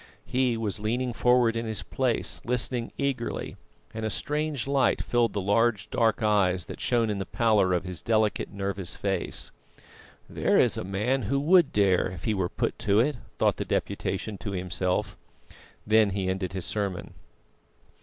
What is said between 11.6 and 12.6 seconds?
dare, if he were